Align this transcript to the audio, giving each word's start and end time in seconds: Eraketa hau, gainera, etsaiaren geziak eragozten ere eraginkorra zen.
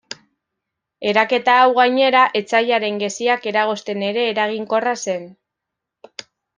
Eraketa 1.09 1.57
hau, 1.65 1.67
gainera, 1.81 2.23
etsaiaren 2.41 2.99
geziak 3.05 3.49
eragozten 3.55 4.05
ere 4.11 4.27
eraginkorra 4.35 4.99
zen. 5.09 5.33